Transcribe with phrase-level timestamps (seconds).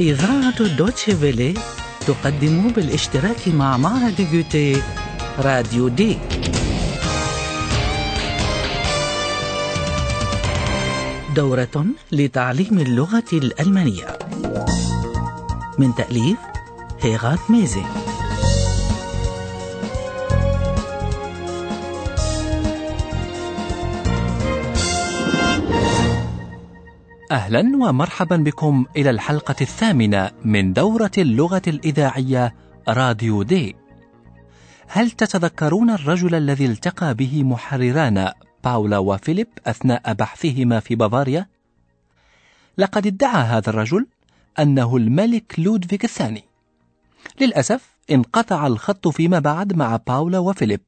[0.00, 1.54] إذاعة دوتشي فيلي
[2.06, 4.82] تقدم بالاشتراك مع معهد جوتي
[5.38, 6.18] راديو دي.
[11.36, 14.18] دورة لتعليم اللغة الألمانية.
[15.78, 16.38] من تأليف
[17.00, 17.82] هيغات ميزي.
[27.30, 32.54] أهلا ومرحبا بكم إلى الحلقة الثامنة من دورة اللغة الإذاعية
[32.88, 33.76] راديو دي.
[34.86, 38.32] هل تتذكرون الرجل الذي التقى به محرران
[38.64, 41.46] باولا وفيليب أثناء بحثهما في بافاريا؟
[42.78, 44.06] لقد ادعى هذا الرجل
[44.58, 46.44] أنه الملك لودفيك الثاني.
[47.40, 50.82] للأسف انقطع الخط فيما بعد مع باولا وفيليب،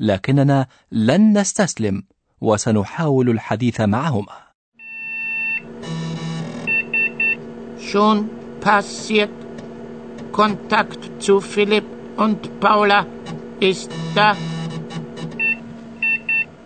[0.00, 2.02] لكننا لن نستسلم
[2.40, 4.49] وسنحاول الحديث معهما.
[7.90, 8.18] Schon
[8.60, 9.30] passiert.
[10.32, 13.06] Kontakt zu Philipp und Paula
[13.60, 14.36] ist da.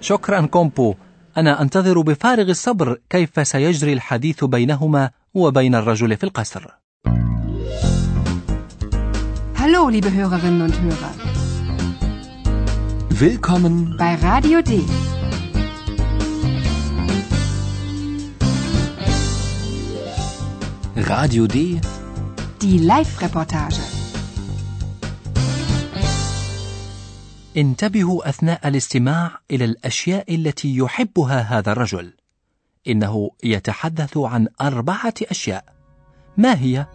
[0.00, 0.94] شكرا كومبو
[1.36, 6.66] أنا أنتظر بفارغ الصبر كيف سيجري الحديث بينهما وبين الرجل في القصر
[9.60, 11.12] Hallo, liebe Hörerinnen und Hörer.
[13.10, 14.72] Willkommen bei Radio D.
[21.06, 21.80] Radio D.
[22.60, 23.80] Die Live-Reportage.
[27.56, 32.12] انتبهوا أثناء الاستماع إلى الأشياء التي يحبها هذا الرجل.
[32.88, 35.64] إنه يتحدث عن أربعة أشياء.
[36.36, 36.86] ما هي؟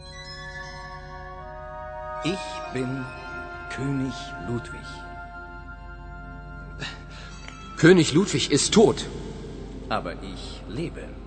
[2.25, 3.05] Ich bin
[3.69, 4.15] König
[4.49, 4.87] Ludwig.
[7.77, 9.05] König Ludwig ist tot.
[9.89, 11.22] Aber ich lebe.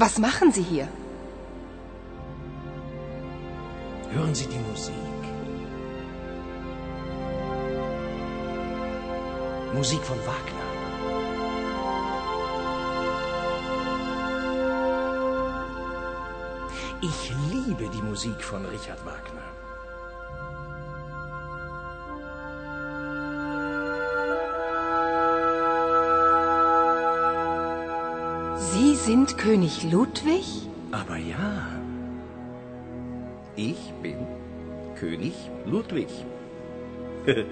[0.00, 0.86] Was machen Sie hier?
[4.10, 4.94] Hören Sie die Musik.
[9.74, 10.68] Musik von Wagner.
[17.00, 19.57] Ich liebe die Musik von Richard Wagner.
[29.08, 30.44] Sind König Ludwig?
[30.92, 31.66] Aber ja.
[33.56, 34.18] Ich bin
[35.00, 35.32] König
[35.64, 36.08] Ludwig.
[37.24, 37.42] ich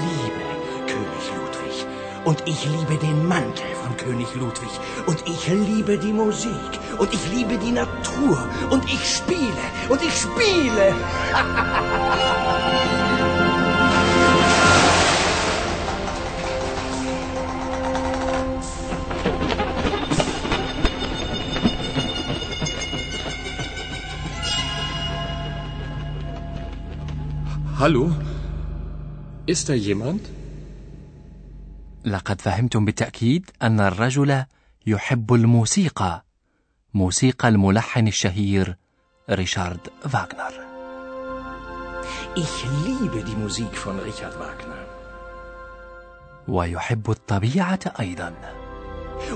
[0.00, 0.44] liebe
[0.88, 1.86] König Ludwig.
[2.24, 4.74] Und ich liebe den Mantel von König Ludwig.
[5.06, 6.72] Und ich liebe die Musik.
[6.98, 8.48] Und ich liebe die Natur.
[8.70, 9.64] Und ich spiele.
[9.88, 10.96] Und ich spiele.
[27.82, 28.12] Hallo?
[29.46, 30.20] Ist da jemand?
[32.04, 34.44] لقد فهمتم بالتأكيد أن الرجل
[34.86, 36.24] يحب الموسيقى.
[36.94, 38.76] موسيقى الملحن الشهير
[39.30, 40.52] ريشارد فاغنر.
[42.36, 44.86] Ich liebe die Musik von Richard Wagner.
[46.48, 48.34] ويحب الطبيعة أيضا.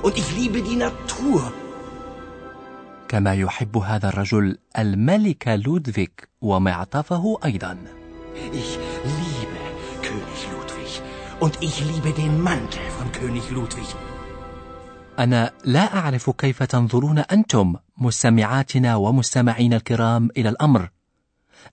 [0.03, 1.41] Und ich liebe die Natur.
[3.07, 7.96] كما يحب هذا الرجل الملك لودفيك ومعطفه أيضا.
[8.61, 8.71] Ich
[9.21, 9.61] liebe
[10.07, 10.91] König Ludwig.
[11.39, 13.95] Und ich liebe den Mantel von König Ludwig.
[15.19, 20.89] أنا لا أعرف كيف تنظرون أنتم مستمعاتنا ومستمعين الكرام إلى الأمر.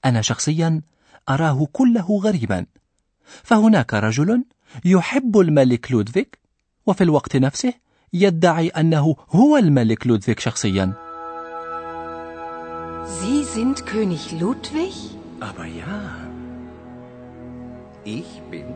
[0.05, 0.83] أنا شخصيا
[1.29, 2.67] أراه كله غريبا.
[3.43, 4.45] فهناك رجل
[4.85, 6.39] يحب الملك لودفيك
[6.87, 7.75] وفي الوقت نفسه
[8.13, 10.95] يدعي أنه هو الملك لودفيك شخصيا.
[13.21, 14.95] Sie sind König Ludwig?
[15.41, 16.34] Aber ja.
[18.07, 18.67] Ich bin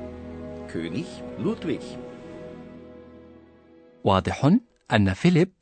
[0.72, 1.06] König
[1.38, 1.82] Ludwig.
[4.04, 4.50] واضح
[4.92, 5.52] أن فيليب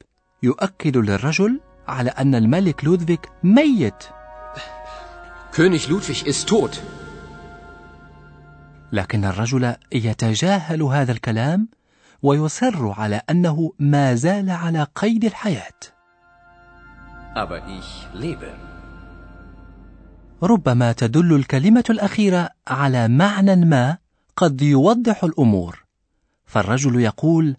[0.43, 4.05] يؤكد للرجل على أن الملك لودفيك ميت
[5.53, 6.81] König Ludwig ist tot.
[8.93, 11.69] لكن الرجل يتجاهل هذا الكلام
[12.23, 15.97] ويصر على أنه ما زال على قيد الحياة
[17.35, 18.76] Aber ich lebe.
[20.43, 23.99] ربما تدل الكلمة الأخيرة على معنى ما
[24.37, 25.85] قد يوضح الأمور.
[26.47, 27.57] فالرجل يقول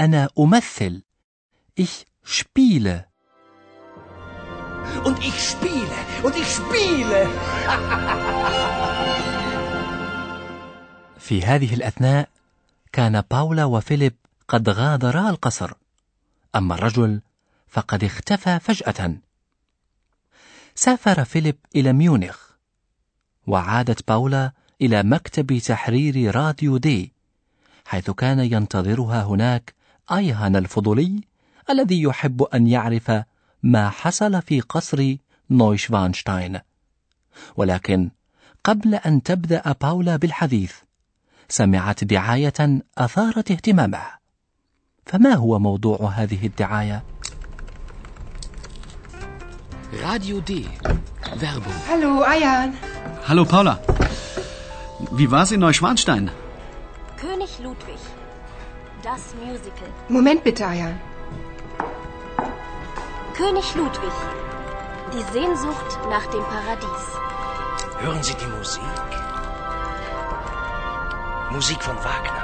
[0.00, 1.02] أنا أمثل.
[1.80, 3.04] Ich spiele.
[5.04, 5.96] Und ich spiele.
[6.22, 7.28] Und ich spiele.
[11.18, 12.28] في هذه الأثناء
[12.92, 14.14] كان باولا وفيليب
[14.48, 15.72] قد غادرا القصر.
[16.56, 17.20] أما الرجل
[17.68, 19.25] فقد اختفى فجأة.
[20.78, 22.38] سافر فيليب إلى ميونخ
[23.46, 24.52] وعادت باولا
[24.82, 27.12] إلى مكتب تحرير راديو دي
[27.84, 29.74] حيث كان ينتظرها هناك
[30.12, 31.20] أيهان الفضولي
[31.70, 33.12] الذي يحب أن يعرف
[33.62, 35.16] ما حصل في قصر
[35.50, 36.58] نويشفانشتاين
[37.56, 38.10] ولكن
[38.64, 40.72] قبل أن تبدأ باولا بالحديث
[41.48, 44.18] سمعت دعاية أثارت اهتمامها
[45.06, 47.15] فما هو موضوع هذه الدعاية؟
[49.92, 50.66] Radio D.
[51.36, 51.72] Werbung.
[51.88, 52.74] Hallo, Ayan.
[53.28, 53.78] Hallo Paula.
[55.12, 56.30] Wie war's in Neuschwanstein?
[57.20, 57.98] König Ludwig.
[59.02, 59.88] Das Musical.
[60.08, 61.00] Moment bitte, Ayan.
[63.34, 64.12] König Ludwig.
[65.12, 67.04] Die Sehnsucht nach dem Paradies.
[68.00, 68.82] Hören Sie die Musik?
[71.52, 72.42] Musik von Wagner.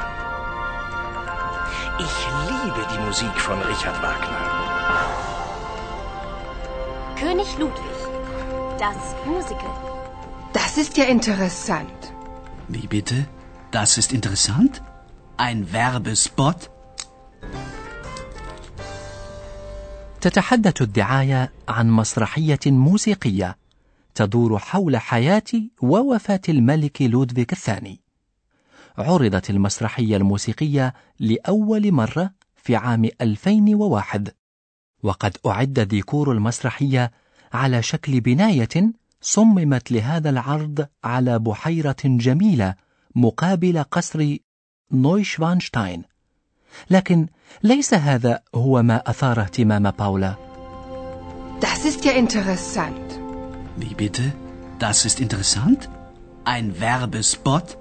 [1.98, 2.16] Ich
[2.48, 5.31] liebe die Musik von Richard Wagner.
[7.22, 7.98] König Ludwig.
[8.84, 9.00] Das
[9.32, 9.74] Musical.
[10.58, 12.00] Das ist ja interessant.
[12.74, 13.16] Wie bitte?
[13.70, 14.82] Das ist interessant?
[15.36, 16.70] Ein Werbespot?
[20.20, 23.56] تتحدث الدعاية عن مسرحية موسيقية
[24.14, 25.52] تدور حول حياة
[25.82, 28.00] ووفاة الملك لودفيك الثاني.
[28.98, 34.28] عرضت المسرحية الموسيقية لأول مرة في عام 2001
[35.02, 37.12] وقد أعد ديكور المسرحية
[37.52, 42.74] على شكل بناية صممت لهذا العرض على بحيرة جميلة
[43.14, 44.36] مقابل قصر
[44.92, 46.02] نويشفانشتاين
[46.90, 47.26] لكن
[47.62, 50.34] ليس هذا هو ما أثار اهتمام باولا
[51.60, 53.08] Das ist ja interessant.
[53.76, 54.24] Wie bitte?
[54.78, 55.88] Das ist interessant?
[56.44, 57.76] Ein Werbespot?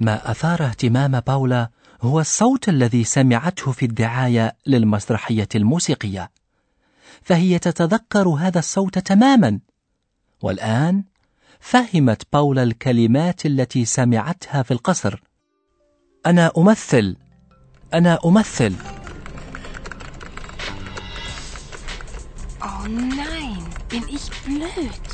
[0.00, 1.70] ما أثار اهتمام باولا
[2.06, 6.30] هو الصوت الذي سمعته في الدعاية للمسرحية الموسيقية
[7.22, 9.60] فهي تتذكر هذا الصوت تماما
[10.42, 11.04] والآن
[11.60, 15.22] فهمت باولا الكلمات التي سمعتها في القصر
[16.26, 17.16] أنا أمثل
[17.94, 18.74] أنا أمثل
[22.62, 25.04] Oh nein, bin ich blöd.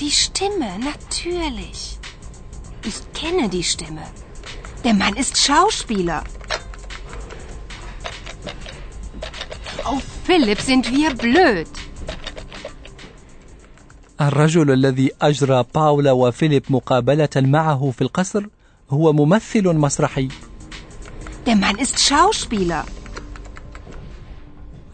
[0.00, 1.98] Die Stimme, natürlich.
[2.90, 4.06] Ich kenne die Stimme.
[4.83, 6.23] Der Mann ist Schauspieler.
[9.91, 11.67] Oh, Philipp, sind wir blöd.
[14.21, 18.43] الرجل الذي أجرى باولا وفيليب مقابلة معه في القصر
[18.89, 20.29] هو ممثل مسرحي
[21.45, 22.85] Der Mann ist Schauspieler.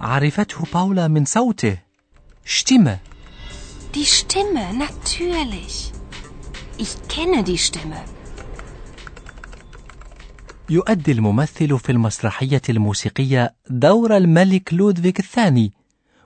[0.01, 1.77] عرفته باولا من صوته
[2.45, 2.99] شتمة
[3.95, 5.91] Die Stimme, natürlich.
[6.79, 8.01] Ich kenne die Stimme.
[10.70, 15.72] يؤدي الممثل في المسرحية الموسيقية دور الملك لودفيك الثاني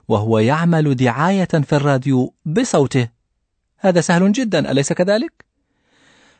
[0.07, 3.09] وهو يعمل دعاية في الراديو بصوته
[3.77, 5.45] هذا سهل جدا أليس كذلك؟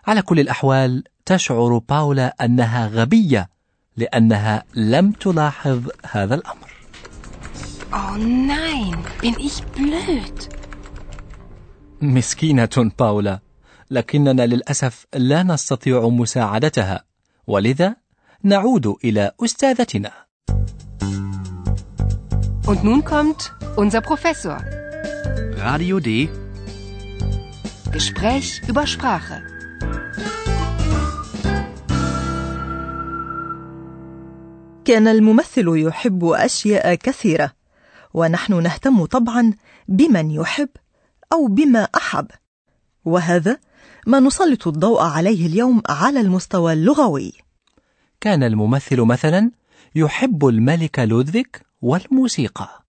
[0.07, 3.49] على كل الأحوال تشعر باولا أنها غبية
[3.97, 6.73] لأنها لم تلاحظ هذا الأمر
[7.93, 10.49] Oh nein, bin ich blöd.
[12.01, 13.39] مسكينة باولا
[13.91, 17.03] لكننا للأسف لا نستطيع مساعدتها
[17.47, 17.95] ولذا
[18.43, 20.11] نعود إلى أستاذتنا
[22.65, 24.57] Und nun kommt unser Professor.
[25.57, 26.29] Radio D.
[27.91, 29.43] Gespräch über Sprache.
[34.85, 37.51] كان الممثل يحب أشياء كثيرة
[38.13, 39.53] ونحن نهتم طبعا
[39.87, 40.69] بمن يحب
[41.33, 42.27] أو بما أحب
[43.05, 43.59] وهذا
[44.07, 47.33] ما نسلط الضوء عليه اليوم على المستوى اللغوي
[48.21, 49.51] كان الممثل مثلا
[49.95, 52.83] يحب الملك لودفيك والموسيقى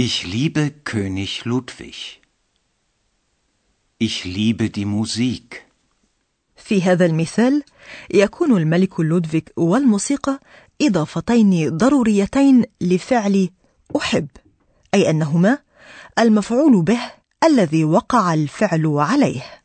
[0.00, 2.20] Ich liebe König Ludwig.
[3.98, 5.66] Ich liebe die Musik.
[6.56, 7.62] في هذا المثال
[8.14, 10.40] يكون الملك لودفيك والموسيقى
[10.82, 13.50] إضافتين ضروريتين لفعل
[13.96, 14.28] أحب
[14.94, 15.58] أي أنهما
[16.18, 17.00] المفعول به
[17.44, 19.59] الذي وقع الفعل عليه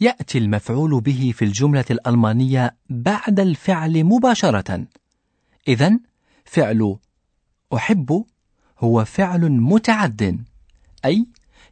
[0.00, 4.84] يأتي المفعول به في الجملة الألمانية بعد الفعل مباشرة.
[5.68, 5.98] إذا
[6.44, 6.96] فعل
[7.74, 8.24] أحب
[8.78, 10.44] هو فعل متعد
[11.04, 11.26] أي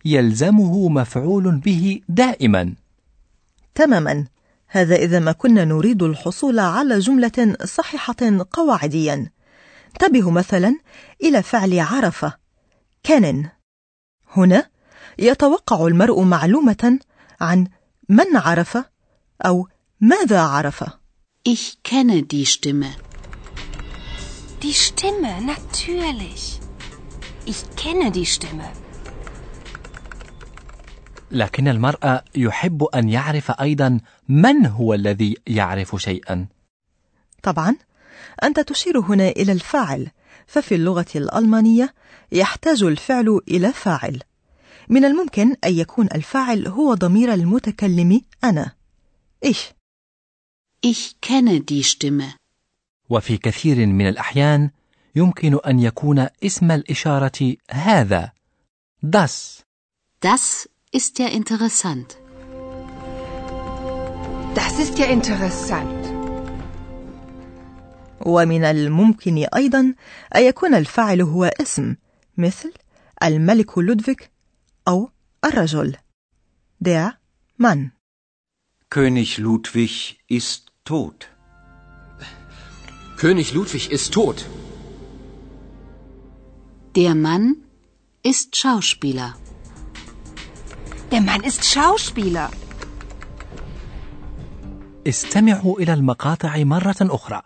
[0.04, 2.74] يلزمه مفعول به دائما.
[3.74, 4.24] تماما.
[4.68, 9.30] هذا إذا ما كنا نريد الحصول على جملة صحيحة قواعديا.
[9.92, 10.78] انتبهوا مثلا
[11.22, 12.32] إلى فعل عرفة
[13.02, 13.48] كان
[14.30, 14.68] هنا
[15.18, 16.98] يتوقع المرء معلومة
[17.40, 17.66] عن
[18.08, 18.78] من عرف
[19.46, 19.68] أو
[20.00, 20.84] ماذا عرف؟
[21.48, 22.90] Ich kenne die Stimme.
[24.62, 26.60] Die Stimme, natürlich.
[27.46, 28.72] Ich kenne die Stimme.
[31.30, 36.46] لكن المرء يحب أن يعرف أيضا من هو الذي يعرف شيئا
[37.42, 37.76] طبعا
[38.42, 40.10] أنت تشير هنا إلى الفاعل
[40.46, 41.94] ففي اللغة الألمانية
[42.32, 44.22] يحتاج الفعل إلى فاعل
[44.88, 48.72] من الممكن أن يكون الفاعل هو ضمير المتكلم أنا
[49.44, 49.58] إيش
[50.86, 52.36] Ich kenne die Stimme.
[53.10, 54.70] وفي كثير من الأحيان
[55.16, 58.32] يمكن أن يكون اسم الإشارة هذا
[59.02, 59.62] das
[60.20, 62.16] Das ist ja interessant.
[64.54, 66.14] Das ist ja interessant.
[68.20, 69.94] ومن الممكن أيضا
[70.36, 71.96] أن يكون الفاعل هو اسم
[72.38, 72.72] مثل
[73.22, 74.33] الملك لودفيك
[74.88, 75.10] أو
[75.44, 75.96] الرجل
[76.80, 77.12] der
[77.58, 77.92] Mann
[78.90, 81.28] König Ludwig ist tot.
[83.16, 84.38] König Ludwig ist tot.
[86.94, 87.56] Der Mann
[88.22, 89.34] ist Schauspieler.
[91.10, 92.50] Der Mann ist Schauspieler.
[95.06, 97.42] استمعوا إلى المقاطع مرة أخرى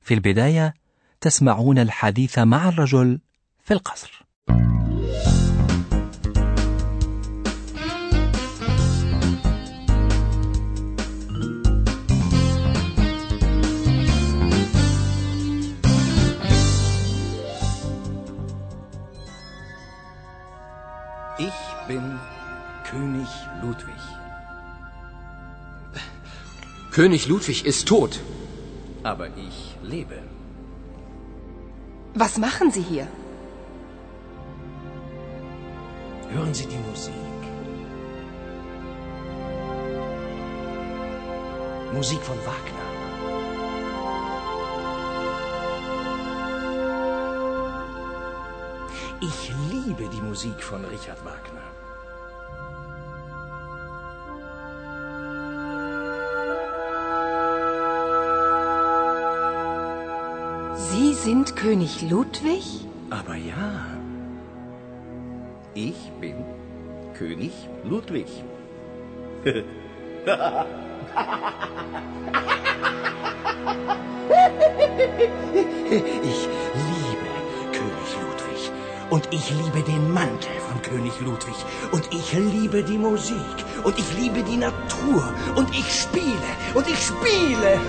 [0.00, 0.74] في البداية
[1.20, 3.20] تسمعون الحديث مع الرجل
[3.64, 4.19] في القصر
[21.48, 22.20] Ich bin
[22.90, 23.28] König
[23.62, 24.02] Ludwig.
[26.92, 28.20] König Ludwig ist tot.
[29.02, 30.18] Aber ich lebe.
[32.12, 33.06] Was machen Sie hier?
[36.34, 37.14] Hören Sie die Musik.
[41.94, 42.89] Musik von Wagner.
[49.22, 51.60] Ich liebe die Musik von Richard Wagner.
[60.74, 62.64] Sie sind König Ludwig?
[63.10, 63.86] Aber ja,
[65.74, 66.36] ich bin
[67.12, 67.52] König
[67.84, 68.28] Ludwig.
[75.90, 77.09] Ich liebe.
[79.10, 81.54] Und ich liebe den Mantel von König Ludwig.
[81.90, 83.56] Und ich liebe die Musik.
[83.82, 85.34] Und ich liebe die Natur.
[85.56, 86.50] Und ich spiele.
[86.74, 87.80] Und ich spiele.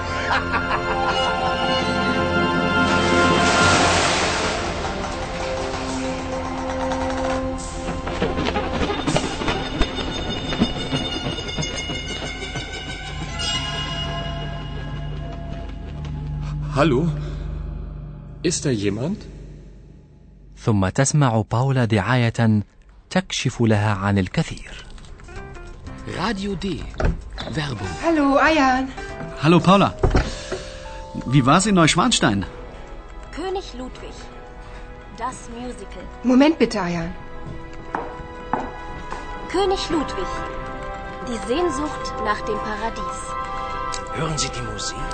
[16.74, 17.10] Hallo?
[18.42, 19.20] Ist da jemand?
[20.61, 22.63] ثم تسمع باولا دعاية
[23.11, 24.87] تكشف لها عن الكثير
[26.07, 26.67] Radio D.
[27.57, 27.93] Werbung.
[28.05, 28.85] Hallo, Ayan.
[29.43, 29.91] Hallo Paula.
[31.33, 32.45] Wie war's in Neuschwanstein?
[33.37, 34.17] König Ludwig.
[35.19, 36.05] Das Musical.
[36.23, 37.11] Moment bitte, Ayan.
[39.51, 40.31] König Ludwig.
[41.29, 43.19] Die Sehnsucht nach dem Paradies.
[44.19, 45.13] Hören Sie die Musik.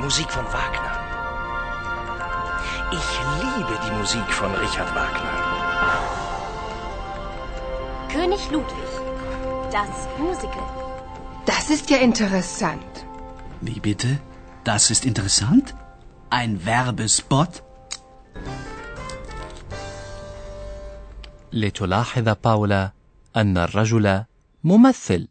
[0.00, 1.03] Musik von Wagner.
[2.91, 3.09] Ich
[3.41, 5.33] liebe die Musik von Richard Wagner.
[8.13, 8.91] König Ludwig.
[9.71, 10.67] Das Musical.
[11.47, 13.05] Das ist ja interessant.
[13.61, 14.19] Wie bitte?
[14.63, 15.73] Das ist interessant?
[16.29, 17.63] Ein Werbespot?
[21.53, 22.91] لتلاحظ باولا
[23.35, 24.23] أن الرجل
[24.63, 25.27] ممثل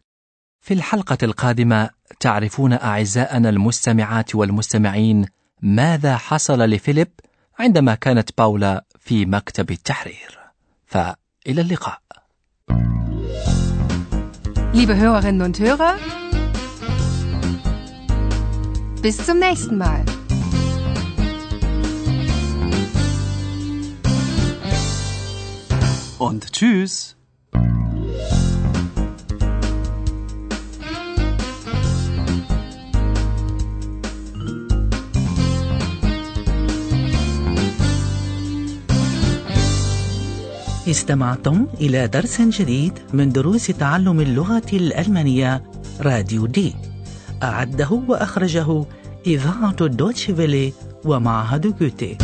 [0.61, 5.27] في الحلقة القادمة تعرفون أعزائنا المستمعات والمستمعين
[5.63, 7.09] ماذا حصل لفيليب
[7.59, 10.39] عندما كانت باولا في مكتب التحرير
[10.87, 12.05] فإلى اللقاء
[14.73, 15.95] Liebe Hörerinnen und Hörer,
[19.03, 20.05] bis zum nächsten Mal.
[26.19, 27.14] Und tschüss.
[40.95, 45.63] استمعتم إلى درس جديد من دروس تعلم اللغة الألمانية
[46.01, 46.75] راديو دي.
[47.43, 48.85] أعده وأخرجه
[49.27, 50.73] إذاعة الدوتشي فيلي
[51.05, 52.19] ومعهد جوتي.